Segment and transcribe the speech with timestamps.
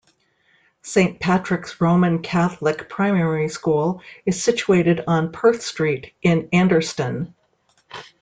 [0.81, 7.35] Saint Patrick's Roman Catholic Primary School is situated on Perth Street in Anderston.